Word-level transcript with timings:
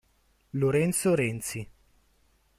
Lorenzo 0.57 1.13
Renzi 1.13 1.61